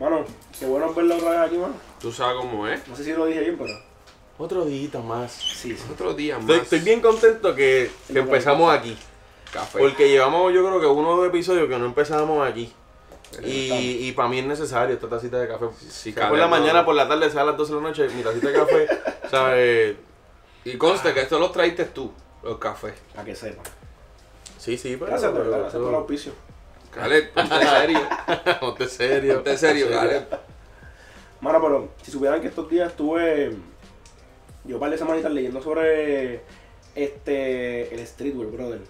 [0.00, 0.24] Mano,
[0.58, 1.74] qué bueno verlo otra vez aquí, mano.
[2.00, 2.86] Tú sabes cómo es.
[2.88, 3.72] No sé si lo dije bien, pero.
[4.36, 5.32] Otro día más.
[5.32, 5.84] Sí, sí.
[5.92, 6.42] Otro día más.
[6.48, 8.96] Estoy, estoy bien contento que, que empezamos aquí.
[9.52, 9.78] Café.
[9.78, 12.72] Porque llevamos, yo creo que uno o dos episodios que no empezábamos aquí.
[13.30, 15.66] Pero Y, y para mí es necesario esta tacita de café.
[15.88, 18.08] Sí, Sea por la mañana, por la tarde, sea a las 12 de la noche,
[18.08, 18.88] mi tacita de café,
[19.30, 19.96] ¿sabes?
[20.64, 22.94] Y conste que esto lo traíste tú, los cafés.
[23.14, 23.62] Para que sepa.
[24.58, 25.06] Sí, sí, pero...
[25.12, 26.32] Gracias, verdad, gracias pero- por el auspicio.
[26.94, 28.00] Caleb, ponte serio.
[28.60, 29.34] Ponte serio.
[29.34, 30.24] Ponte serio, Caleb.
[31.40, 33.52] Mano, pero si supieran que estos días estuve.
[34.64, 36.40] Yo un par de semanitas leyendo sobre.
[36.94, 37.94] Este.
[37.94, 38.80] El streetwear, brother.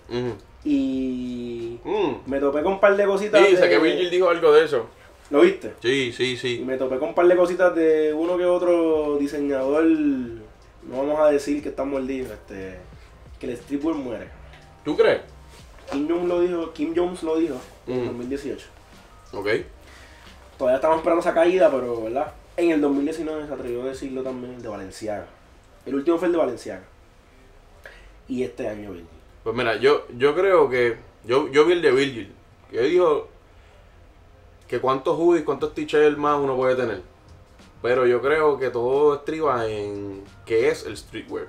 [0.65, 1.79] Y.
[1.85, 2.31] Mm.
[2.31, 3.45] Me topé con un par de cositas.
[3.47, 4.87] Sí, sé de- que Virgil dijo algo de eso.
[5.31, 5.73] ¿Lo viste?
[5.83, 6.63] Sí, sí, Y sí.
[6.65, 9.85] me topé con un par de cositas de uno que otro diseñador.
[9.85, 12.77] No vamos a decir que está mordido, este.
[13.39, 14.29] Que el streetwear muere.
[14.85, 15.23] ¿Tú crees?
[15.91, 18.07] Kim Jones lo dijo, Kim Jones lo dijo Mm.
[18.07, 18.67] 2018.
[19.33, 19.49] Ok.
[20.59, 22.33] Todavía estamos esperando esa caída, pero ¿verdad?
[22.57, 25.27] En el 2019 se atrevió a decirlo también el de Valenciaga.
[25.85, 26.85] El último fue el de Valenciaga.
[28.29, 29.09] Y este año, Virgil.
[29.43, 30.97] Pues mira, yo, yo creo que.
[31.25, 32.33] Yo, yo vi el de Virgil.
[32.71, 33.29] Que dijo
[34.69, 37.03] que cuántos hoodies, cuántos t-shirts más uno puede tener.
[37.83, 41.49] Pero yo creo que todo estriba en qué es el streetwear.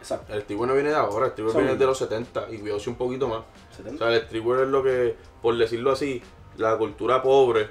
[0.00, 0.32] Exacto.
[0.34, 2.94] El streetwear no viene de ahora, el streetwear viene de los 70 y cuidado un
[2.96, 3.38] poquito más.
[3.40, 3.98] O 70.
[4.04, 6.22] sea, el streetwear es lo que, por decirlo así,
[6.56, 7.68] la cultura pobre,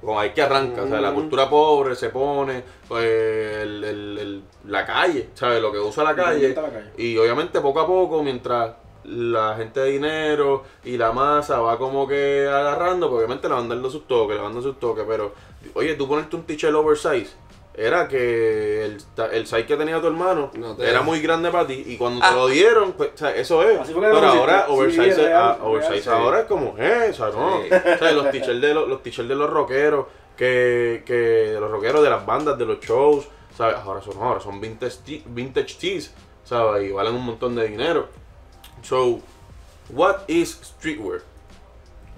[0.00, 1.14] como hay que arranca, o sea, la Mm.
[1.14, 5.60] cultura pobre se pone, pues, el- el- el- la calle, ¿sabes?
[5.60, 6.54] Lo que usa la calle.
[6.54, 6.92] La calle.
[6.96, 12.06] Y obviamente poco a poco, mientras la gente de dinero y la masa va como
[12.06, 15.32] que agarrando, pues obviamente le van dando sus toques, le van dando sus toques, pero
[15.74, 17.34] oye, tú ponerte un t-shirt oversize,
[17.78, 18.98] era que el,
[19.32, 22.20] el size que tenía tu hermano No te- era muy grande para ti y cuando
[22.26, 23.78] te lo dieron, pues, o sea, eso es.
[23.80, 26.08] Así fue que Pero ahora oversize, Sí, real, ah, real, oversize sí.
[26.10, 27.62] ahora es como, eh, o sea, no.
[27.62, 27.68] Sí.
[27.94, 32.02] O sea, los t-shirts de los, los de los rockeros, que, que de los rockeros
[32.02, 33.76] de las bandas, de los shows, ¿sabes?
[33.76, 36.12] Ahora son, ahora son vintage, vintage tees,
[36.44, 36.88] ¿sabes?
[36.88, 38.08] Y valen un montón de dinero.
[38.82, 39.20] So,
[39.90, 41.22] what is streetwear?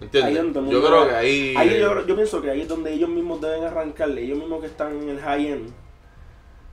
[0.01, 0.39] Ahí ¿Entiendes?
[0.39, 1.55] el Yo mundo creo que ahí...
[1.57, 4.67] Ahí yo, yo pienso que ahí es donde ellos mismos deben arrancarle, ellos mismos que
[4.67, 5.71] están en el high-end.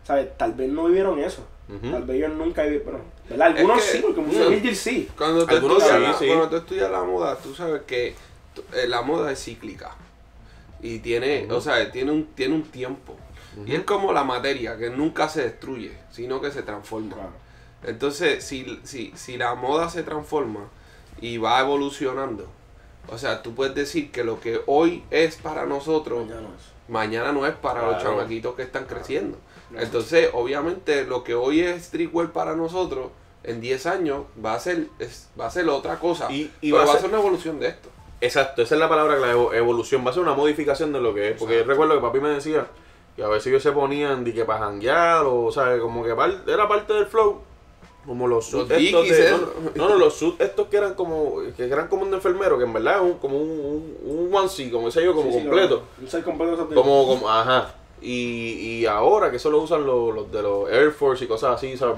[0.03, 0.37] ¿Sabes?
[0.37, 1.45] Tal vez no vivieron eso.
[1.91, 2.85] Tal vez ellos nunca vivieron.
[2.85, 3.47] Bueno, ¿verdad?
[3.57, 4.73] Algunos que- sí, porque muchos no.
[4.73, 5.09] Sí.
[5.17, 6.27] Cuando tú, estudias sí, la, sí.
[6.27, 8.07] cuando tú estudias la moda, tú sabes que
[8.73, 9.91] eh, la moda es cíclica.
[10.81, 13.17] Y tiene, o sea, tiene un, tiene un tiempo.
[13.65, 17.15] Y es como la materia, que nunca se destruye, sino que se transforma.
[17.15, 17.31] Claro.
[17.83, 20.69] Entonces, si, si, si la moda se transforma
[21.19, 22.47] y va evolucionando,
[23.09, 26.63] o sea, tú puedes decir que lo que hoy es para nosotros, Ya no es.
[26.87, 29.37] mañana no es para los chamaquitos que están creciendo.
[29.69, 29.85] Claro.
[29.85, 33.07] Entonces, obviamente, lo que hoy es streetwear para nosotros,
[33.43, 36.31] en 10 años va a ser, es- va a ser otra cosa.
[36.31, 37.89] Y- y pero va a va a ser- ser una evolución de esto.
[38.19, 40.05] Exacto, esa es la palabra clave, evo- evolución.
[40.05, 41.37] Va a ser una modificación de lo que es.
[41.39, 42.65] Porque yo recuerdo que papi me decía
[43.15, 45.79] que a veces ellos se ponían de que para janguear o, ¿sabes?
[45.81, 47.41] Como que par- era parte del flow.
[48.07, 49.31] Como los Los suits estos de- ¿eh?
[49.75, 52.63] no, no, no, los suits estos que eran como que eran como un enfermero, que
[52.63, 53.97] en verdad es un, como un, un,
[54.29, 55.83] un onesie, como ese yo, como Sí, sí, completo.
[56.01, 57.75] Un set completo Como, como, ajá.
[58.01, 61.55] Y, y ahora que eso lo usan los, los de los Air Force y cosas
[61.55, 61.95] así, ¿sabes?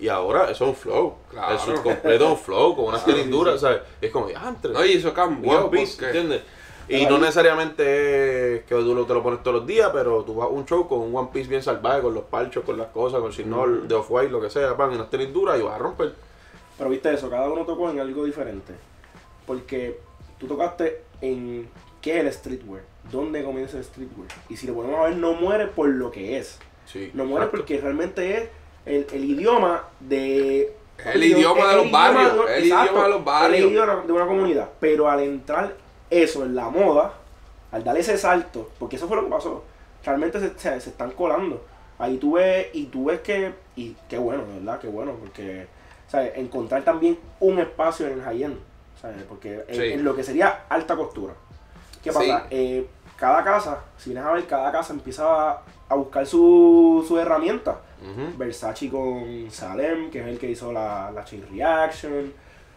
[0.00, 1.14] Y ahora eso es un flow.
[1.30, 1.58] Claro.
[1.66, 3.18] El completo es un flow, con unas Claro,
[3.54, 3.80] sí, ¿sabes?
[4.00, 4.72] Es como, entre.
[4.72, 5.66] No, y eso cambió.
[5.66, 6.42] One Piece, ¿entiendes?
[6.88, 10.34] Y no necesariamente es que tú lo, te lo pones todos los días, pero tú
[10.36, 12.88] vas a un show con un One Piece bien salvaje, con los parchos, con las
[12.88, 15.62] cosas, con el signo de Off-White, lo que sea, pan, y unas tenis duras y
[15.62, 16.14] vas a romper.
[16.78, 18.72] Pero viste eso, cada uno tocó en algo diferente.
[19.46, 19.98] Porque
[20.38, 21.68] tú tocaste en
[22.00, 24.28] qué es el streetwear, dónde comienza el streetwear.
[24.48, 26.58] Y si lo ponemos a ver, no muere por lo que es.
[26.86, 27.58] Sí, No muere exacto.
[27.58, 28.48] porque realmente es
[28.86, 30.74] el, el idioma de...
[31.12, 33.60] El idioma de los barrios, el idioma de los barrios.
[33.66, 34.70] El idioma de una comunidad.
[34.80, 35.76] Pero al entrar
[36.10, 37.14] eso en la moda,
[37.72, 39.64] al dar ese salto, porque eso fue lo que pasó,
[40.04, 41.64] realmente se, se- se están colando.
[41.98, 44.78] Ahí tú ves, y tú ves que, y qué bueno, de ¿verdad?
[44.80, 45.66] Qué bueno, porque,
[46.06, 46.32] ¿sabes?
[46.36, 48.56] Encontrar también un espacio en el high-end,
[49.00, 49.22] ¿sabes?
[49.28, 49.82] Porque en, Sí.
[49.94, 51.34] en lo que sería alta costura.
[52.02, 52.40] ¿Qué pasa?
[52.42, 52.46] Sí.
[52.52, 52.86] Eh,
[53.16, 57.80] cada casa, si vienes a ver, cada casa empieza a, a buscar su, su herramienta.
[58.36, 62.32] Versace con Salem, que es el que hizo la, la Chain Reaction.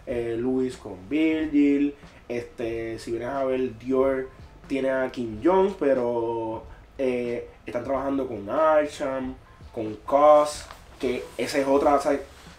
[0.07, 1.93] eh, Louis con Virgil.
[2.37, 4.29] Este, si vienes a ver, Dior
[4.67, 6.63] tiene a Kim Jones, pero
[6.97, 9.35] eh, están trabajando con Archam,
[9.73, 10.65] con COS,
[10.99, 11.95] que esa es otra.
[11.95, 12.17] o sea,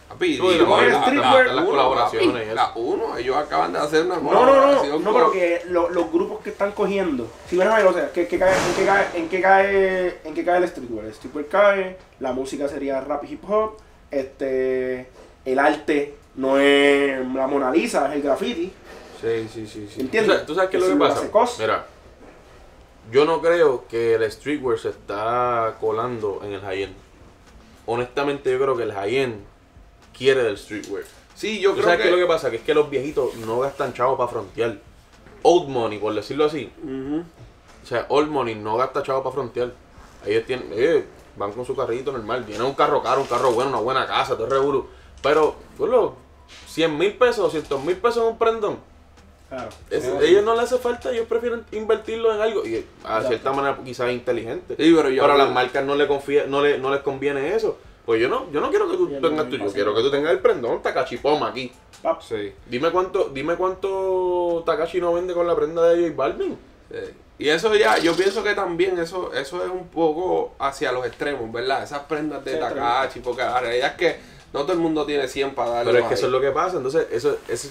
[0.08, 0.66] Papi, la-
[1.22, 2.54] la- las uno, colaboraciones papi.
[2.54, 6.12] La uno, ellos acaban de hacer una no, no, no, no, pero que lo- los
[6.12, 8.84] grupos que están cogiendo, si vienes a ver, o sea, ¿qué, qué cae, en, qué
[8.84, 11.06] cae, en, qué cae, ¿en qué cae el streetwear?
[11.06, 13.78] El streetwear cae, la música sería rap y hip hop,
[14.10, 15.08] este,
[15.46, 18.70] el arte no es la Mona Lisa, es el graffiti.
[19.22, 19.94] Sí, sí, sí, sí.
[19.94, 20.32] ¿Tú ¿Entiendes?
[20.32, 21.56] sabes, tú sabes qué es lo que pasa?
[21.60, 21.86] Mira,
[23.10, 26.94] yo no creo que el streetwear se está colando en el high-end.
[27.86, 29.44] Honestamente, yo creo que el high-end
[30.16, 31.04] quiere del streetwear.
[31.34, 32.02] Sí, yo ¿Tú creo sabes que...
[32.02, 32.50] qué es lo que pasa?
[32.50, 34.78] Que es que los viejitos no gastan chavos para frontear.
[35.42, 36.72] Old money, por decirlo así.
[36.82, 37.24] Ujú.
[37.82, 39.72] O sea, old money no gasta chavos para frontear.
[40.26, 41.04] Ellos tienen, eh,
[41.36, 42.44] van con su carrito normal.
[42.44, 44.86] Tienen un carro caro, un carro bueno, una buena casa, todo es revolú.
[45.22, 46.12] Pero, por los
[46.68, 48.91] 100 mil pesos, 200 mil pesos en un prendón.
[49.52, 49.68] Claro.
[49.90, 52.64] Es- Sí, a ellos no les hace falta, ellos prefieren invertirlo en algo.
[52.66, 53.28] Y a Exacto.
[53.28, 54.74] cierta manera quizás inteligente.
[54.78, 55.22] Sí, pero yo...
[55.22, 57.76] Pero a las marcas no le confía, no le, no les conviene eso.
[58.06, 59.74] Pues yo no, yo no quiero que tú tengas tuyo, pasa.
[59.74, 61.70] quiero que tú tengas el prendón Takachipoma aquí.
[62.02, 62.52] Pap, Sí.
[62.66, 66.58] Dime cuánto, dime cuánto Takashi no vende con la prenda de J Balvin.
[66.90, 66.96] Sí.
[67.38, 71.50] Y eso ya, yo pienso que también eso, eso es un poco hacia los extremos,
[71.52, 71.82] ¿verdad?
[71.84, 74.20] Esas prendas de Sí, Takashi, porque la realidad es que
[74.52, 75.92] no todo el mundo tiene 100 para darle.
[75.92, 77.68] Pero es que eso es lo que pasa, entonces eso, eso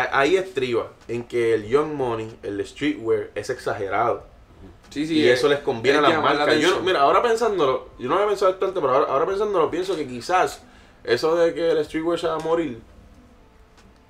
[0.00, 4.24] ahí estriba en que el Young Money, el streetwear es exagerado.
[4.90, 6.58] Sí, sí, y es- eso les conviene a las la marcas.
[6.58, 9.96] Yo, mira, ahora pensándolo, yo no había pensado esto antes, pero ahora, ahora pensándolo, pienso
[9.96, 10.62] que quizás
[11.04, 12.78] eso de que el streetwear se va a morir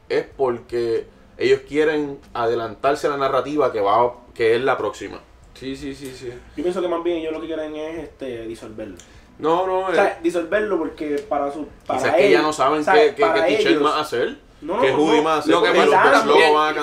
[0.08, 1.06] es porque
[1.38, 5.20] ellos quieren adelantarse a la narrativa que va que es la próxima.
[5.55, 6.29] Sí, sí, sí, sí.
[6.56, 8.96] Yo pienso que más bien ellos lo que quieren es este, disolverlo.
[9.38, 11.67] No, no, O eh, sea, disolverlo porque para su.
[11.87, 14.00] Para Quizás que él, ya no saben o sea, qué, qué, qué t-shirt ellos- más
[14.00, 15.23] hacer, No, hoodie no.
[15.25, 16.23] más lo que pasa es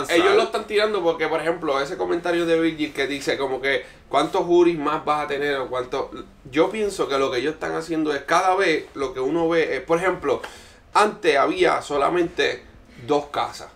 [0.08, 3.62] que ellos lo están tirando porque, por ejemplo, ese comentario de Virgil que dice como
[3.62, 6.12] que cuántos juris más vas a tener o cuánto...
[6.52, 9.78] Yo pienso que lo que ellos están haciendo es cada vez lo que uno ve
[9.78, 10.42] es, por ejemplo,
[10.94, 12.64] antes había solamente
[13.08, 13.70] dos casas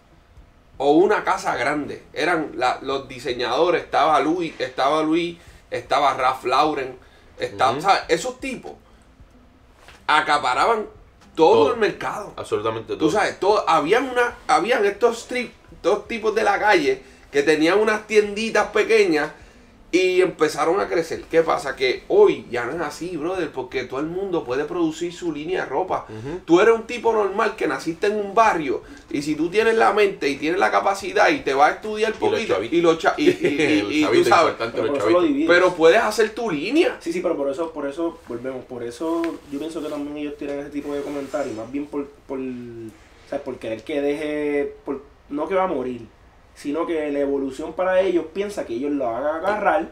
[0.77, 2.03] o una casa grande.
[2.11, 5.37] Eran la- los diseñadores, estaba Luis, estaba Luis,
[5.71, 6.97] estaba Ralph Lauren,
[7.39, 7.77] estaba.
[8.09, 8.73] Esos tipos
[10.07, 10.87] acaparaban
[11.35, 11.73] todo, Todo.
[11.73, 12.33] el mercado.
[12.35, 12.97] Absolutamente todo.
[12.97, 17.01] Tú sabes, todo, habían una, habían estos strip, dos tipos de la calle
[17.31, 19.31] que tenían unas tienditas pequeñas
[19.93, 21.21] y empezaron a crecer.
[21.29, 21.75] ¿Qué pasa?
[21.75, 25.61] Que hoy ya no es así, brother, porque todo el mundo puede producir su línea
[25.63, 26.07] de ropa.
[26.45, 28.81] Tú eres un tipo normal que naciste en un barrio
[29.11, 32.09] y si tú tienes la mente y tienes la capacidad y te vas a estudiar
[32.09, 34.83] Y los poquito y lo cha- y, y- y- y tú sabes, Pero los por
[34.85, 35.23] eso lo chavitos.
[35.27, 35.47] dividen.
[35.47, 36.97] pero puedes hacer tu línea.
[36.99, 40.37] Sí, sí, pero por eso, por eso, volvemos, por eso yo pienso que también ellos
[40.37, 42.39] tiran ese tipo de comentarios, más bien por, por,
[43.29, 43.45] ¿sabes?
[43.45, 46.01] por querer que deje, por, no que va a morir,
[46.55, 49.87] sino que la evolución para ellos piensa que ellos lo van a agarrar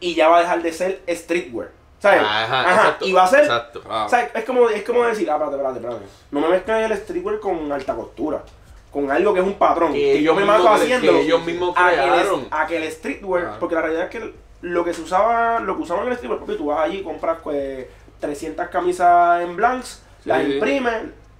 [0.00, 2.20] y ya va a dejar de ser streetwear, ¿sabes?
[2.22, 3.82] Ajá, exacto, y va a ser, Exacto.
[3.88, 4.30] Ah, ¿sabes?
[4.34, 7.70] Es como, es como decir, ah, espérate, espérate, espérate, no me mezclen el streetwear con
[7.72, 8.42] alta costura,
[8.90, 11.90] con algo que es un patrón, que, yo me mato haciéndolo, que ellos mismos a
[11.90, 12.40] que, crearon.
[12.40, 13.56] el, a que el streetwear, Claro.
[13.60, 16.40] porque la realidad es que lo que se usaba, lo que usaban en el streetwear,
[16.40, 17.86] porque tú vas allí y compras pues
[18.20, 20.94] 300 camisas en blanks, las imprimes,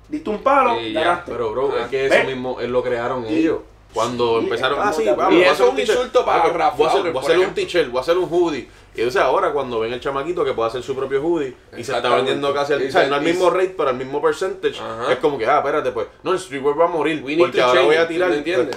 [0.08, 1.32] diste un palo, Y ganaste.
[1.32, 2.12] Pero bro, Ah, es que ¿ves?
[2.12, 3.58] eso mismo él lo crearon Y- ellos.
[3.96, 5.96] Cuando sí, empezaron, ah, sí, vamos, Y eso es un t-shirt.
[5.96, 8.00] insulto para Ah, pues, Ralph Voy a hacer, voy a hacer un t-shirt, voy a
[8.02, 8.69] hacer un hoodie.
[8.94, 11.94] Y entonces ahora cuando ven el chamaquito que puede hacer su propio hoodie y se
[11.94, 14.22] está vendiendo casi al, o sea, se- no al mismo se- rate, pero al mismo
[14.22, 15.12] percentage, Ajá.
[15.12, 17.75] es como que, ah, espérate, pues, no, el streetwear va a morir, We porque ahora
[17.75, 18.31] change voy a tirar,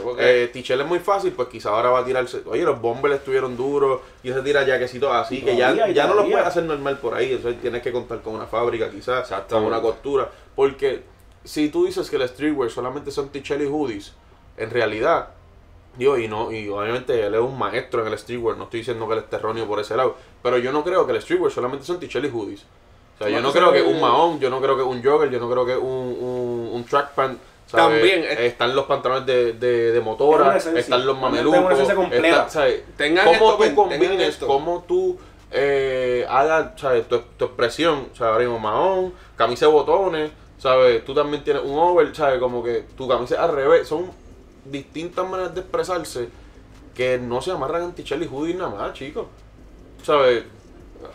[0.04, 3.16] pues, eh, t-shirt es muy fácil, pues quizá ahora va a tirarse, oye, los bombers
[3.16, 6.64] estuvieron duros y ese tira jaquecitos así, Y que ya, ya no los puedes hacer
[6.64, 11.04] normal por ahí, eso tienes que contar con una fábrica quizás, con una costura, porque
[11.46, 14.14] si tú dices que el streetwear solamente son t-shirts y hoodies,
[14.60, 15.30] en realidad,
[15.98, 19.08] digo, y no, y obviamente él es un maestro en el streetwear, no estoy diciendo
[19.08, 21.86] que él esté erróneo por ese lado, pero yo no creo que el streetwear solamente
[21.86, 22.66] son t-shirts y hoodies.
[23.16, 25.40] O sea, yo No, creo que un mahón, yo no creo que un jogger, yo
[25.40, 27.40] no creo que un, un, un track pant.
[27.70, 28.48] También, eh.
[28.48, 29.54] están los pantalones de,
[29.92, 31.80] de, motora, están los mamelucos,
[32.12, 32.84] está- ¿sabes?
[32.98, 35.20] Tengan ¿Cómo tú combines, cómo tú
[35.52, 37.08] eh, hagas ¿sabes?
[37.08, 38.08] Tu, tu expresión.
[38.20, 41.06] Ahora mismo mahón, camisa de botones, ¿sabes?
[41.06, 42.40] Tú también tienes un over, ¿sabes?
[42.40, 44.10] Como que tu camisa al revés, son
[44.72, 46.30] distintas maneras de expresarse
[46.96, 49.28] que no se amarran t-shirt y hoodie nada más, chicos.
[50.04, 50.44] ¿Sabes?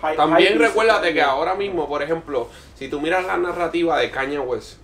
[0.00, 4.10] High- También high recuérdate que ahora mismo, por ejemplo, si tú miras la narrativa de
[4.10, 4.78] Kanye West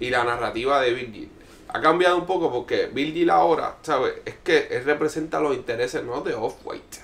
[0.00, 1.30] y la narrativa de Virgil,
[1.68, 4.14] ha cambiado un poco porque Virgil ahora, ¿sabes?
[4.24, 6.98] Es que él representa los intereses no de Off-White,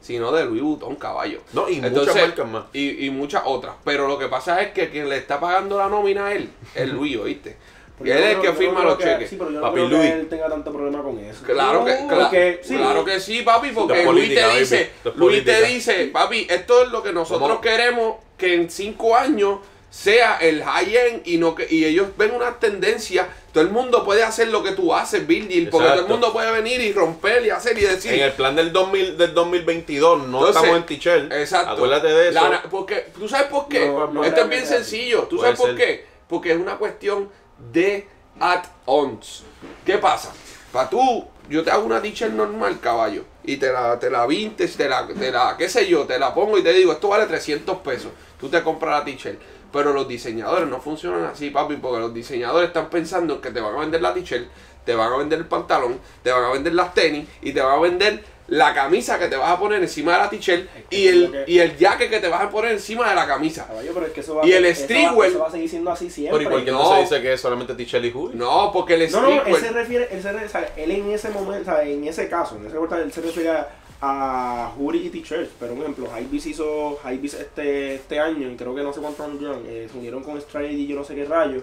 [0.00, 1.40] sino de Louis Vuitton, caballo.
[1.52, 2.64] No, y muchas marcas más.
[2.72, 3.74] Y, y muchas otras.
[3.84, 6.88] Pero lo que pasa es que quien le está pagando la nómina a él es
[6.92, 7.56] Luis, ¿oíste?
[8.00, 9.30] Él es el que firma los que- cheques.
[9.30, 10.00] Sí, pero yo no Papi creo Luis.
[10.02, 11.42] que él tenga tanto problema con eso.
[11.44, 15.44] Claro que, No, claro, porque, sí, claro que sí, papi, porque Luis te dice, Luis
[15.44, 17.60] te dice, papi, esto es lo que nosotros ¿Cómo?
[17.60, 19.58] queremos que en cinco años
[19.90, 24.22] sea el high-end y no que y ellos ven una tendencia, todo el mundo puede
[24.22, 27.50] hacer lo que tú haces, Virgil, porque todo el mundo puede venir y romper y
[27.50, 31.32] hacer y decir, En el plan del, 2000, del 2022 no Entonces, estamos en t-shirt.
[31.32, 31.72] Exacto.
[31.72, 32.34] Acuérdate de eso.
[32.34, 33.86] La na- porque, ¿Tú sabes por qué?
[33.86, 35.22] No, no Esto es bien sencillo.
[35.22, 35.76] ¿Tú sabes por ser.
[35.76, 36.06] qué?
[36.28, 37.30] Porque es una cuestión
[37.72, 39.44] de add-ons.
[39.84, 40.32] ¿Qué pasa?
[40.72, 44.76] Para tú yo te hago una t-shirt normal, caballo, y te la, te la vintes,
[44.76, 47.26] te la, te la, qué sé yo, te la pongo y te digo, esto vale
[47.26, 48.12] 300 pesos.
[48.38, 49.40] Tú te compras la t-shirt.
[49.72, 53.60] Pero los diseñadores no funcionan así, papi, porque los diseñadores están pensando en que te
[53.60, 54.48] van a vender la t-shirt,
[54.84, 57.78] te van a vender el pantalón, te van a vender las tenis y te van
[57.78, 61.44] a vender la camisa que te vas a poner encima de la t-shirt y el,
[61.46, 63.66] y el jacket que te vas a poner encima de la camisa.
[63.66, 65.68] Caballo, pero es que eso va, Y el eso va- streetwear- Eso va a seguir
[65.68, 66.38] siendo así siempre.
[66.38, 66.94] Pero ¿y por qué no, No.
[66.94, 68.36] se dice que es solamente t-shirt y hoodie?
[68.36, 70.90] No, porque el No, no, él streetwear- se refiere, él, se re- o sea, él
[70.90, 73.68] en ese momento, o sea, en ese caso, en ese reportaje, él se refiere a,
[74.00, 75.50] a hoodie y t-shirts.
[75.60, 79.26] Pero, por ejemplo, Hypebeast hizo Hypebeast este, este año, y creo que no sé cuántos
[79.26, 81.62] años eh, se unieron con Stride y yo no sé qué rayos,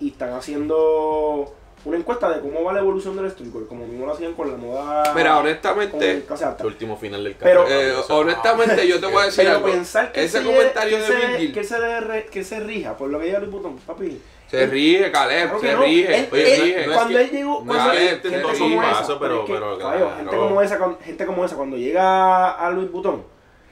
[0.00, 1.54] y están haciendo
[1.86, 4.56] una encuesta de cómo va la evolución del streetwear, como mismo lo hacían con la
[4.56, 5.12] moda.
[5.14, 6.24] Mira, honestamente.
[6.58, 7.80] El último final del Pero- carro.
[7.80, 9.68] eh, honestamente yo te voy a decir Pero algo.
[9.70, 11.76] pensar que Ese se- comentario que de se- Virgil que se,
[12.30, 14.20] que se rija por lo que diga Luis Butón, papi.
[14.50, 15.82] se ríe, Caleb, Claro se no.
[15.82, 16.74] ríe, Él- Oye, ríe.
[16.74, 19.46] no es cuando que- él llegó, no cuando gente todo como esa, paso, pero- es
[19.46, 20.16] que, pero caballo, claro.
[20.16, 23.22] gente como esa, cuando- gente como esa, cuando llega a Luis Butón,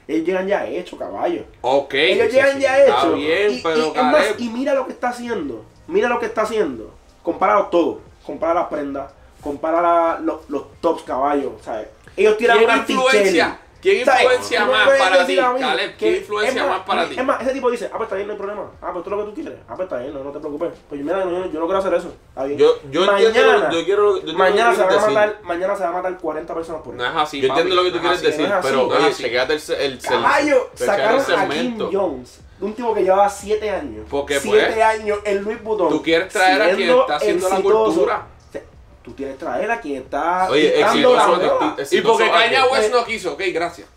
[0.07, 1.43] ellos llegan ya hechos, caballo.
[1.61, 3.15] Ok, Ellos llegan sí, ya está hechos.
[3.15, 6.27] bien, y, pero y, es más, y mira lo que está haciendo, mira lo que
[6.27, 6.93] está haciendo.
[7.23, 11.87] Compara todo, compara las prendas, compara la- los, los tops, caballos, ¿sabes?
[12.17, 13.59] Ellos tiran ¿quién una influencia?
[13.81, 15.95] ¿Quién influencia más para ti, Caleb?
[15.99, 17.15] ¿Quién influencia más para ti?
[17.19, 18.63] Es más, ese tipo dice, ah, pues está bien, no hay problema.
[18.81, 19.59] Ah, pues tú lo que tú quieres.
[19.67, 20.71] Ah, pues está bien, no, no te preocupes.
[20.89, 22.15] Pues mira, no, yo, yo no quiero hacer eso.
[22.29, 22.57] Está bien.
[22.57, 25.39] Yo, yo entiendo lo- yo quiero yo entiendo mañana, lo se que van a matar,
[25.43, 27.11] mañana se van a matar 40 personas por No eso.
[27.13, 28.27] es así, Yo entiendo lo que tú no quieres así.
[28.31, 29.23] decir, no pero no oye, así.
[29.23, 31.89] chequéate el, el, el Caballo, sacaron el a Kim segmento.
[31.93, 34.05] Jones, un tipo que llevaba 7 años.
[34.09, 35.89] Porque, 7 pues, años en Luis Butón.
[35.89, 37.85] tú quieres traer a quien está haciendo la exitoso.
[37.85, 38.27] cultura.
[38.49, 38.61] O sea,
[39.03, 42.63] Tú quieres traer a quien está Oye, dictando la exitoso, Y porque exitoso, Kanye ¿a
[42.63, 42.69] qué?
[42.71, 43.87] West no quiso, ok, gracias.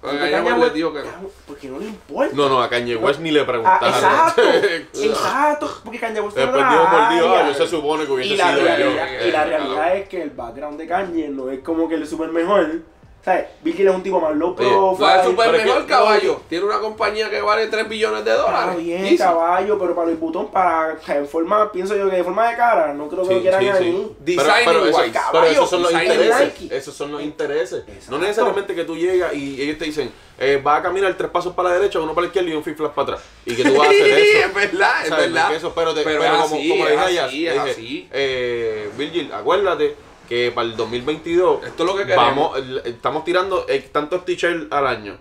[0.00, 1.30] Porque West le que no.
[1.46, 2.30] Porque no le importa.
[2.36, 3.88] No, no, a Kanye West ni le Ah, preguntaron.
[3.88, 4.42] exacto,
[5.02, 8.14] exacto, porque Kanye West Después era dijo la mordido, ah, yo se supone que y
[8.14, 9.26] hubiese la, sido realidad, yo.
[9.26, 12.28] y la realidad es que el background de Kanye no es como que el super
[12.28, 12.82] mejor.
[13.28, 13.44] ¿Sabes?
[13.62, 15.16] Virgil es un tipo más low Oye, profile.
[15.18, 16.40] Es super es que- mejor caballo.
[16.48, 18.76] Tiene una compañía que vale 3 billones de Está dólares.
[18.82, 19.18] bien, Easy.
[19.18, 22.94] caballo, pero para Luis Butón, para en forma, pienso yo que de forma de cara,
[22.94, 23.84] no creo que Sí, lo quieran sí, sí.
[23.84, 24.16] ahí.
[24.64, 26.52] Pero, eso- esos son los intereses.
[26.72, 27.84] Esos son los intereses.
[27.86, 28.10] Exacto.
[28.10, 31.52] No necesariamente que tú llegas y ellos te dicen, eh, vas a caminar tres pasos
[31.54, 33.22] para la derecha, uno para la izquierda y un flip flap para atrás.
[33.44, 34.46] Y que tú vas a hacer eso.
[34.46, 35.24] es verdad, es ¿Sabes?
[35.26, 35.48] verdad.
[35.50, 38.08] Que eso, pero te- Pero pero es como, así, como es dije así, ayer, dije,
[38.12, 39.96] eh, Virgil, acuérdate
[40.28, 42.26] que para el 2022 Esto es lo que queremos.
[42.26, 45.16] vamos, estamos tirando tantos t-shirts al año.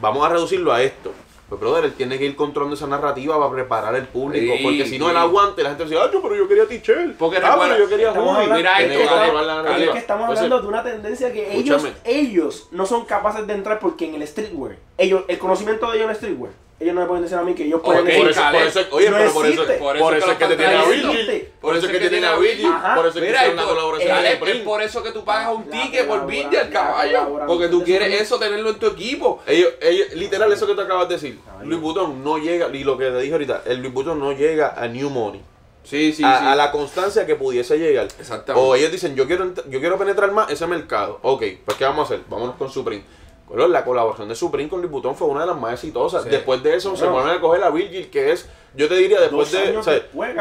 [0.00, 1.12] Vamos a reducirlo a esto.
[1.48, 4.54] Pues, brother, él tiene que ir controlando esa narrativa para preparar el público.
[4.56, 5.10] Sí, porque si no, sí.
[5.10, 7.14] él aguante, la gente dice, ah, yo, pero yo quería t-shirt.
[7.18, 9.92] Porque ah, recuerda- pero yo quería Estamos hablando- Mira esto, que Caleb, Es narrativa.
[9.92, 11.94] que estamos hablando de una tendencia que ellos, escúchame.
[12.06, 16.04] ellos no son capaces de entrar porque en el streetwear, ellos, el conocimiento de ellos
[16.06, 18.30] en el streetwear, ellos no me pueden decir a mí que ellos pueden decir, Por
[18.30, 19.78] eso, por eso, oye, no pero por eso, existe.
[19.78, 21.52] por eso, es que te tiene a existe.
[21.60, 22.32] Por eso es que te tiene a.
[22.32, 22.94] Ajá.
[22.96, 24.60] Por eso es que la por- colaboración es Supreme.
[24.60, 27.46] por eso que tú pagas un ticket por Virgil, la caballo.
[27.46, 29.40] Porque tú quieres eso, tenerlo en tu equipo.
[29.46, 31.38] Ellos, ellos, literal, eso que te acabas de decir.
[31.64, 34.74] Luis Butón no llega, y lo que te dije ahorita, el Luis Butón no llega
[34.76, 35.40] a New Money.
[35.84, 36.44] Sí, sí, a, sí.
[36.46, 38.06] a la constancia que pudiese llegar.
[38.18, 38.68] Exactamente.
[38.68, 41.18] O ellos dicen, yo quiero, yo quiero penetrar más ese mercado.
[41.22, 42.24] Ok, pues ¿qué vamos a hacer?
[42.28, 43.02] Vámonos con Supreme.
[43.52, 46.22] Bueno, la colaboración de Supreme con Luis Butón fue una de las más exitosas.
[46.24, 46.30] Sí.
[46.30, 49.52] Después de eso se ponen a coger a Virgil, que es, yo te diría, después
[49.52, 49.76] dos de...
[49.76, 50.34] o sea, después,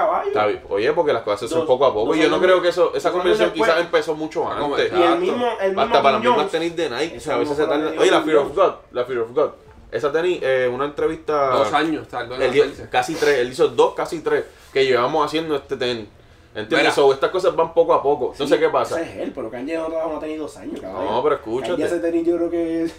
[0.70, 2.16] oye, porque las cosas son Dos- poco a poco.
[2.16, 4.94] Y yo no creo que eso, esa conversación quizás empezó mucho antes.
[4.94, 7.36] y el mismo, el mismo Hasta para las mismas tenis de Nike, Eso o sea,
[7.36, 7.92] a veces no se fue tarda.
[7.92, 8.56] de Oye, la Fear of.
[8.56, 9.50] God, la Fear of God.
[9.92, 11.50] Esa tenis, eh, una entrevista...
[11.50, 15.76] Dos años tardó en casi tres, él hizo dos, casi tres, que llevamos haciendo este
[15.76, 16.08] tenis.
[16.54, 16.80] ¿Entiendes?
[16.80, 16.92] Mira.
[16.92, 18.32] So, estas cosas van poco a poco.
[18.32, 19.02] Entonces, Sí, ¿qué pasa?
[19.02, 20.82] Ese es él, pero Kanye no, no ha tenido dos años.
[20.82, 21.84] No, pero Kanye escúchate.
[21.86, 22.92] ese tenis yo creo que...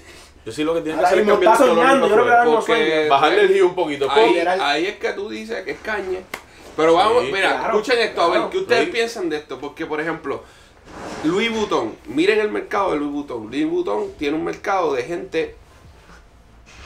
[0.44, 3.08] Yo sí lo que tiene que hacer es cambiar el color yo creo que.
[3.08, 4.10] Bajarle el hue un poquito.
[4.10, 6.18] Ahí, ahí es que tú dices que es caña.
[6.76, 8.42] Pero vamos, Sí, mira, claro, escuchen esto, a ver.
[8.50, 9.58] ¿qué ustedes piensan de esto?
[9.60, 10.42] Porque, por ejemplo,
[11.22, 13.46] Louis Vuitton, miren el mercado de Louis Vuitton.
[13.50, 15.54] Louis Vuitton tiene un mercado de gente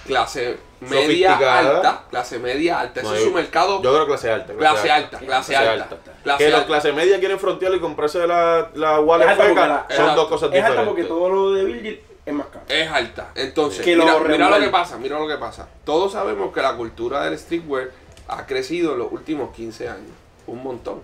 [0.07, 3.01] clase media alta, clase media alta.
[3.01, 4.53] Ese No, es su mercado Yo creo clase alta.
[4.55, 5.97] clase alta, clase alta.
[6.23, 9.91] Clase que los clase media quieren frontear y comprarse la, la wallet feca, la- son
[10.01, 10.15] Exacto.
[10.23, 10.87] dos cosas Es alta diferentes.
[10.89, 12.65] porque todo lo de Virgil es más caro.
[12.69, 13.31] Es alta.
[13.35, 15.69] Entonces, Que lo mira, mira lo que pasa, mira lo que pasa.
[15.85, 17.91] Todos sabemos que la cultura del streetwear
[18.29, 20.11] ha crecido en los últimos 15 años.
[20.47, 21.03] Un montón.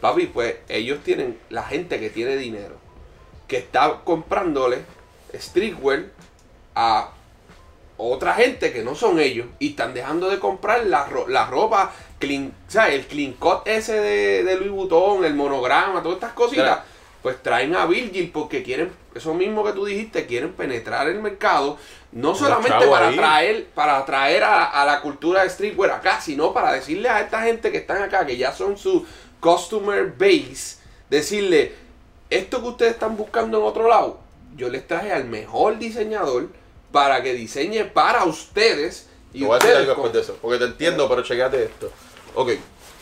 [0.00, 2.74] Papi, pues ellos tienen, la gente que tiene dinero,
[3.48, 4.82] que está comprándole
[5.34, 6.04] streetwear
[6.74, 7.10] a
[8.10, 11.92] otra gente que no son ellos y están dejando de comprar la, ro- la ropa
[12.18, 16.32] clean, o sea, el clean cut ese de, de Louis Vuitton, el monograma, todas estas
[16.32, 16.82] cositas, Claro.
[17.22, 21.78] pues traen a Virgil porque quieren, eso mismo que tú dijiste, quieren penetrar el mercado,
[22.12, 23.14] no solamente para ahí.
[23.14, 27.42] atraer, para atraer a, a la cultura de streetwear acá, sino para decirle a esta
[27.42, 29.04] gente que están acá, que ya son su
[29.40, 30.76] customer base,
[31.10, 31.74] decirle,
[32.30, 34.18] esto que ustedes están buscando en otro lado,
[34.56, 36.48] yo les traje al mejor diseñador
[36.92, 39.08] para que diseñe para ustedes.
[39.32, 41.64] Y Te voy a decir algo con- después de eso, porque te entiendo, pero chequeate
[41.64, 41.90] esto.
[42.34, 42.50] Ok,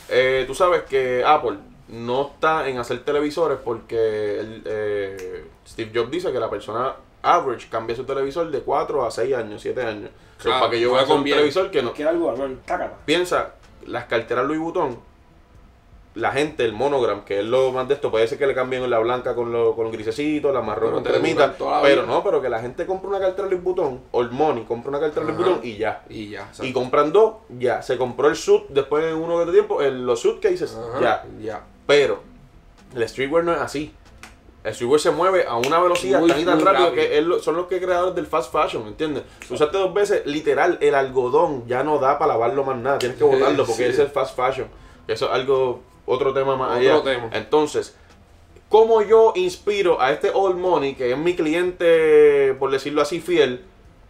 [0.09, 6.11] eh, tú sabes que Apple no está en hacer televisores porque el, eh, Steve Jobs
[6.11, 10.11] dice que la persona average cambia su televisor de 4 a 6 años, 7 años.
[10.39, 11.93] Claro, para que yo no vaya a hacer un televisor que no...
[11.93, 12.35] Que algo.
[13.05, 13.55] Piensa,
[13.87, 14.99] las carteras Louis Vuitton,
[16.15, 18.89] la gente, el monogram, que es lo más de esto, puede ser que le cambien
[18.91, 22.43] la blanca con los con los grisecitos, la marrón Pero con cremita, pero no, pero
[22.43, 25.35] que la gente compra una cartera Louis Vuitton, Old Money, compra una cartera Ajá.
[25.37, 26.03] Vuitton y ya.
[26.09, 26.51] Y ya.
[26.63, 27.81] Y compran dos, ya.
[27.83, 31.25] Se compró el suit después de uno de tiempo, el, los suitcases, Ajá, ya.
[31.41, 31.63] Ya.
[31.87, 32.21] Pero
[32.95, 33.95] el streetwear no es así.
[34.65, 37.09] El streetwear se mueve a una velocidad Muy, tan y tan rápido rápido.
[37.09, 39.23] que lo- son los que creadores del fast fashion, ¿entiendes?
[39.49, 42.99] Usaste dos veces, literal, el algodón ya no da para lavarlo más nada.
[42.99, 43.91] Tienes que botarlo porque Sí.
[43.91, 44.67] es el fast fashion.
[45.09, 47.03] Eso es algo, otro tema más Otro allá.
[47.03, 47.31] tema.
[47.33, 47.97] Entonces,
[48.69, 53.65] ¿cómo yo inspiro a este Old Money, que es mi cliente, por decirlo así, fiel,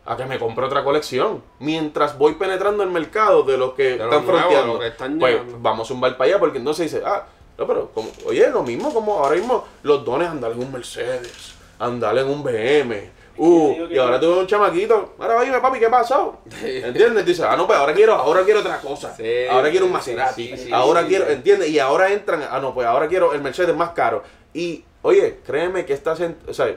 [0.07, 1.43] a que me compre otra colección?
[1.59, 4.73] Mientras voy penetrando el mercado de los que De están fronteando.
[4.75, 7.27] los que están pues vamos a zumbar para allá porque entonces dice, ah,
[7.59, 11.55] no, pero como, oye, lo mismo como ahora mismo los dones andar en un Mercedes,
[11.79, 13.20] andar en un BM.
[13.43, 15.15] Uh, y ahora tuve un chamaquito.
[15.19, 16.41] Ahora dime, papi, ¿qué pasó?
[16.63, 17.25] ¿Entiendes?
[17.25, 19.15] Dice, ah, no, pues ahora quiero, ahora quiero otra cosa.
[19.17, 20.49] Sí, ahora quiero un Maserati.
[20.49, 21.27] sí, sí, ahora quiero.
[21.27, 21.71] ¿entiendes?
[21.71, 24.23] Y ahora entran, ah, no, pues ahora quiero el Mercedes más caro.
[24.53, 26.75] Y, oye, créeme que estás en, o sea,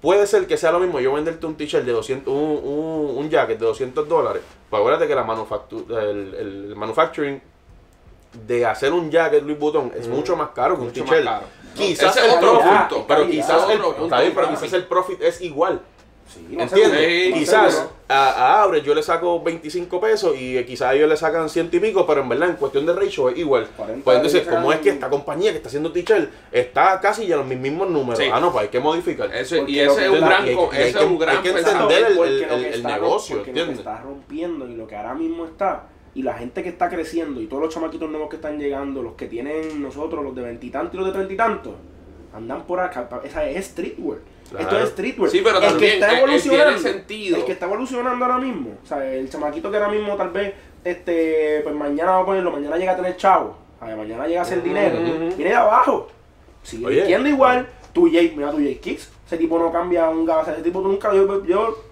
[0.00, 3.28] puede ser que sea lo mismo yo venderte un t-shirt de 200, un, un, un
[3.28, 4.40] jacket de 200 dólares.
[4.70, 6.34] Pues acuérdate que la manufactu- el,
[6.70, 7.38] el manufacturing
[8.46, 11.24] de hacer un jacket Louis Vuitton es mucho más caro que un Mucho t-shirt.
[11.24, 11.44] caro.
[11.74, 13.04] Quizás Ese el otro profit, punto.
[13.06, 13.44] pero Calidad.
[13.46, 14.04] quizás el, Otro punto.
[14.04, 15.80] está bien, pero quizás el profit es igual.
[16.32, 17.24] Sí, ¿Entiendes?
[17.24, 21.16] Sí, quizás a, a Abre yo le saco 25 pesos y eh, quizás ellos le
[21.16, 23.66] sacan ciento y pico, pero en verdad en cuestión de ratio es igual.
[23.76, 27.34] 40 Pues entonces, como es que esta compañía que está haciendo t-shirt está casi ya
[27.34, 28.30] en los mismos números, Sí.
[28.32, 29.34] ah, no, pues hay que modificar.
[29.34, 32.18] Eso, y ese es un gran, hay ese es un gran hay que entender el-
[32.18, 33.78] el- el está- negocio, porque lo que ¿entiendes?
[33.78, 35.82] está rompiendo y lo que ahora mismo está
[36.20, 39.14] y la gente que está creciendo y todos los chamaquitos nuevos que están llegando, los
[39.14, 41.72] que tienen nosotros, los de veintitantos y los de treinta y tantos,
[42.34, 43.08] andan por acá.
[43.24, 44.18] Esa es streetwear.
[44.50, 44.64] Claro.
[44.64, 45.30] Esto es streetwear.
[45.30, 47.36] Sí, pero el también, que está eh, eh, evolucionando, tiene sentido.
[47.38, 50.52] el que está evolucionando ahora mismo, o sea, el chamaquito que ahora mismo tal vez,
[50.84, 54.58] este, pues mañana va a ponerlo, mañana llega a tener chavo, mañana llega a hacer
[54.58, 55.36] Ujú, dinero, ujú.
[55.36, 56.08] viene de abajo,
[56.62, 57.28] sigue Oye.
[57.30, 60.82] igual, tu Jake, mira tu Jake Kicks, ese tipo no cambia un gabán, ese tipo
[60.82, 61.89] tú nunca, yo, yo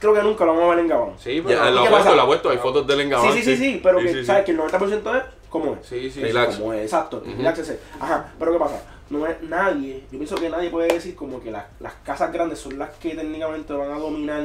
[0.00, 1.10] creo que nunca lo vamos a ver en gabán.
[1.18, 1.62] Sí, pero.
[1.64, 3.32] Ya, lo ¿qué ha puesto, lo ha puesto, hay fotos del Sí, engabán.
[3.32, 4.24] sí, sí, sí, pero que sí, sí.
[4.24, 5.86] sabes que el 90% es como es.
[5.86, 6.20] Sí, sí.
[6.22, 6.56] Relax.
[6.56, 7.22] Como es, exacto.
[7.24, 7.78] relax ese.
[8.00, 8.82] Ajá, pero ¿qué pasa?
[9.10, 12.58] No es nadie, yo pienso que nadie puede decir como que las, las casas grandes
[12.60, 14.40] son las que técnicamente van a dominar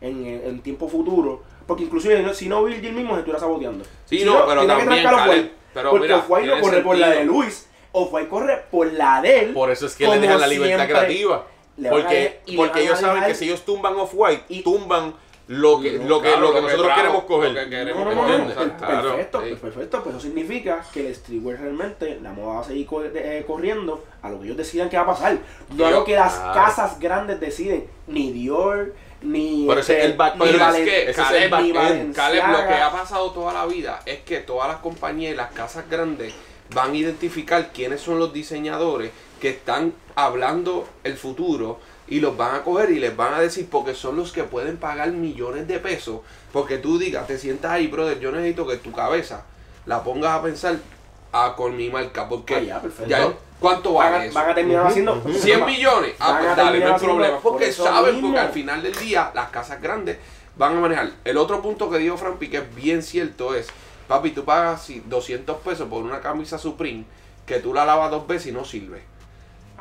[0.00, 1.42] en, en, en tiempo futuro.
[1.66, 3.84] Porque inclusive no- si no Virgil mismo se estuviera saboteando.
[4.06, 6.96] Sí, Si no, pero tiene que también, Off-White, pero porque mira, Off-White no corre por
[6.98, 7.24] la de.
[7.24, 7.68] Luis.
[7.92, 9.52] Off-White corre por la de él.
[9.52, 10.96] Por eso es que le dejan la libertad siempre.
[11.04, 11.46] creativa.
[11.76, 15.14] Le van a Porque, porque ellos saben que si ellos tumban off-white, y- tumban
[15.48, 17.50] lo que, Lo- lo que, claro, lo que lo que nosotros queremos coger.
[17.52, 18.56] lo que queremos No, no, no, no, ¿Entiendes?
[18.56, 19.54] per- Claro, perfecto, sí.
[19.60, 23.44] perfecto, pues eso significa que el streetwear realmente, la moda va a seguir co- eh,
[23.46, 25.38] corriendo a lo que ellos decidan que va a pasar,
[25.74, 26.54] no a lo que las Claro.
[26.54, 30.74] casas grandes deciden, ni Dior, ni, Pero ese este, es el back- ni Pero Valen-
[30.82, 31.76] es que, ese es el Caleb, back ni end.
[31.78, 32.14] Balenciaga.
[32.40, 35.52] Caleb, lo que ha pasado toda la vida es que todas las compañías y las
[35.52, 36.32] casas grandes
[36.74, 39.10] van a identificar quiénes son los diseñadores
[39.42, 43.66] que están hablando el futuro y los van a coger y les van a decir
[43.68, 46.20] porque son los que pueden pagar millones de pesos
[46.52, 49.44] porque tú digas, te sientas ahí, brother, yo necesito que tu cabeza
[49.84, 50.76] la pongas a pensar
[51.32, 54.34] ah, con mi marca porque Ah, ya, ¿cuánto van, vale a, eso?
[54.38, 56.14] van a terminar haciendo 100 millones.
[56.20, 57.40] Ah, Van pues a dale, no hay problema.
[57.40, 58.28] por Porque saben, mismo.
[58.28, 60.18] porque al final del día las casas grandes
[60.56, 61.10] van a manejar.
[61.24, 63.66] El otro punto que dijo Frampi que es bien cierto es,
[64.06, 67.04] papi, tú pagas si, 200 pesos por una camisa Supreme
[67.44, 69.02] que tú la lavas dos veces y no sirve.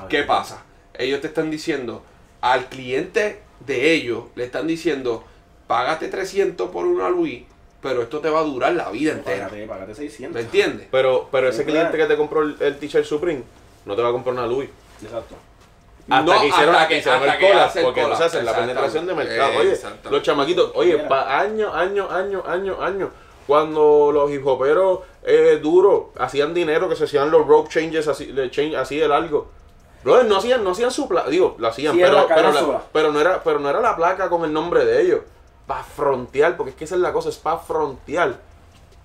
[0.09, 0.63] ¿Qué pasa?
[0.93, 2.03] Ellos te están diciendo,
[2.41, 5.23] al cliente de ellos, le están diciendo,
[5.67, 7.43] págate 300 por una Louis,
[7.81, 9.45] pero esto te va a durar la vida entera.
[9.47, 10.35] Págate, págate 600.
[10.35, 10.87] ¿Me entiendes?
[10.91, 13.43] Pero, pero ese cliente que te compró el, el t-shirt Supreme
[13.85, 14.69] no te va a comprar una Louis.
[15.03, 15.35] Exacto.
[16.09, 17.33] Hasta No, que hicieron, hasta que- hicieron hasta
[17.79, 19.59] el el porque collab, entonces hacen la penetración de mercado.
[19.59, 19.77] Oye,
[20.09, 23.09] los chamaquitos, oye, pa años, años, años, años, años,
[23.47, 28.25] cuando los hip hoperos eh, duros hacían dinero, que se hacían los rope changes así,
[28.31, 29.49] de change, así de largo.
[30.03, 32.13] Brother, no hacían, no hacían su placa, digo, lo hacían, Sí, pero,
[32.53, 32.61] la-
[33.11, 35.19] no era, pero no era la placa con el nombre de ellos.
[35.67, 38.35] Para frontear, porque es que esa es la cosa, es para frontear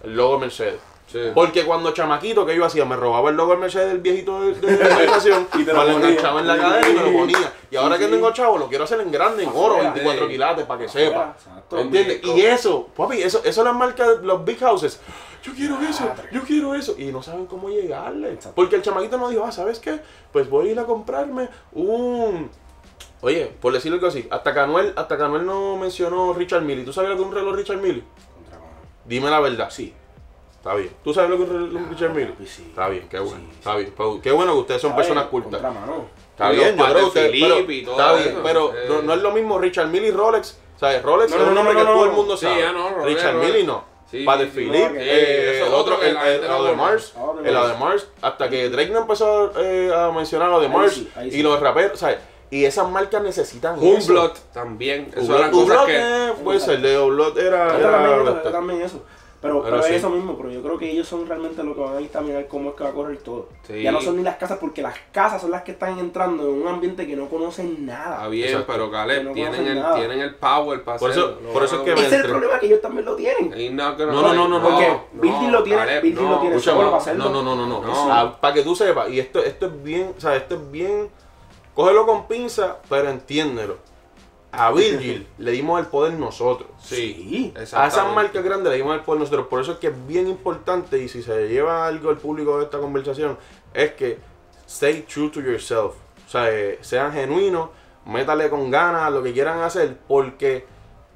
[0.03, 0.81] el logo Mercedes.
[1.07, 1.21] Sí.
[1.35, 2.85] Porque cuando chamaquito, que yo hacía?
[2.85, 5.73] Me robaba el logo del Mercedes del viejito de, de la estación, Y me te
[5.73, 7.53] lo enganchaba en la cadera y me lo ponía.
[7.71, 9.91] Y ahora Sí, que tengo chavo, lo quiero hacer en grande, en oro, Afuera.
[9.93, 10.33] 24 Sí.
[10.33, 11.35] quilates, para que Afuera, sepa.
[11.39, 11.79] exacto.
[11.79, 12.21] ¿Entiendes?
[12.25, 15.01] Y eso, papi, eso, eso las marcas, los big houses.
[15.45, 16.97] Yo quiero eso, yo quiero eso.
[16.99, 18.37] Y no saben cómo llegarle.
[18.57, 20.01] Porque el chamaquito no dijo, ah, ¿sabes qué?
[20.33, 22.51] Pues voy a ir a comprarme un.
[23.21, 26.83] Oye, por decirlo algo así, hasta que Anuel, hasta que Anuel no mencionó Richard Mille.
[26.85, 28.01] ¿Tú sabes lo que es un reloj Richard mano.
[29.05, 29.71] Dime la verdad.
[29.71, 29.95] Sí.
[30.67, 30.91] Está bien.
[31.05, 32.27] ¿Tú sabes lo que es un Richard Mille?
[32.27, 32.67] papi, sí.
[32.71, 33.37] Está bien, qué bueno.
[33.39, 33.57] Sí, sí.
[33.59, 33.95] Está bien.
[33.97, 35.63] Pues, Qué bueno que ustedes son personas cultas.
[35.63, 37.57] Está bien, yo creo que Pero,
[37.93, 38.87] está bien, pero Eh.
[38.89, 40.59] no, no es lo mismo Richard Mille y Rolex.
[40.77, 41.05] ¿Sabes?
[41.05, 42.73] Rolex No, es un no, nombre no, que todo el mundo Sí, sabe.
[42.73, 43.53] Rolex, Richard Rolex.
[43.55, 43.85] Mille no.
[44.11, 47.49] Sí, Padre sí, que- eh, el otro, el, el, Audemars, conoce.
[47.49, 47.57] el
[48.23, 51.39] hasta que Drake no empezó eh, a mencionar Audemars sí, ahí sí.
[51.39, 52.19] y los raperos, ¿sabes?
[52.51, 54.11] Y esas marcas necesitan eso.
[54.13, 55.13] Hublot también.
[55.17, 56.33] Eso eran cosas que.
[56.45, 57.79] puede ser, de era...
[57.81, 59.03] Yo era también eso,
[59.41, 59.91] Pero, Pero pero, sí.
[59.93, 62.47] es eso mismo, pero yo creo que ellos son realmente lo que van a dictaminar
[62.49, 63.51] cómo es que va a correr todo.
[63.67, 63.83] Sí.
[63.83, 66.63] Ya no son ni las casas, porque las casas son las que están entrando en
[66.63, 68.17] un ambiente que no conocen nada.
[68.17, 68.73] Está bien, Exacto.
[68.73, 71.53] pero Caleb, no tienen, el, tienen el power para Por eso- hacerlo.
[71.53, 73.77] Por eso es que me- Ese es el problema que ellos también lo tienen.
[73.77, 74.63] No, no, no, no, no.
[74.63, 76.31] Porque no, Virgil lo tiene- Caleb, no.
[76.31, 77.25] lo tiene solo para hacerlo.
[77.25, 77.87] No, no, no, no, no.
[77.87, 78.13] No.
[78.13, 81.11] Ah, para que tú sepas, y esto, esto es bien, o sea, esto es bien,
[81.75, 83.77] cógelo con pinza, pero entiéndelo.
[84.59, 86.69] A Virgil le dimos el poder nosotros.
[86.83, 87.53] Sí.
[87.57, 89.47] A esas marcas grandes le dimos el poder nosotros.
[89.49, 92.65] Por eso es que es bien importante, y si se lleva algo el público de
[92.65, 93.39] esta conversación,
[93.75, 94.19] es que
[94.67, 95.95] stay true to yourself.
[96.27, 97.71] O sea, eh, sean genuinos,
[98.07, 100.65] métale con ganas a lo que quieran hacer, porque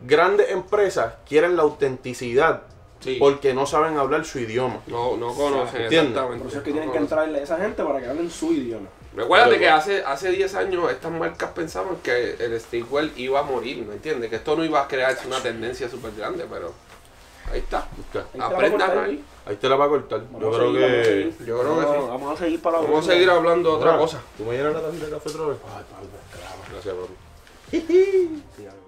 [0.03, 2.63] grandes empresas quieren la autenticidad,
[3.01, 3.17] Sí.
[3.19, 4.81] porque no saben hablar su idioma.
[4.87, 6.11] No, no conocen Entiendo.
[6.11, 6.39] exactamente.
[6.43, 8.53] Por eso es que no tienen que entrarle a esa gente para que hablen su
[8.53, 8.89] idioma.
[9.15, 13.85] Recuérdate que hace, hace 10 años estas marcas pensaban que el streetwear iba a morir,
[13.85, 14.31] ¿me entiendes?
[14.31, 16.73] Que esto no iba a crearse una tendencia súper grande, pero
[17.53, 17.89] ahí está.
[18.35, 19.25] Ahí Aprendan ahí.
[19.47, 20.23] Ahí te la va a cortar.
[20.31, 21.45] Vamos Yo a creo seguir, que.
[21.45, 22.09] Yo creo que Vamos- sí.
[22.11, 24.21] Vamos a seguir para la Vamos a seguir hablando de otra cosa.
[24.39, 25.57] ¿Tú me llenas la tacita de café otra vez?
[25.67, 26.57] Ay, Pablo, claro.
[26.73, 28.80] Gracias, papi.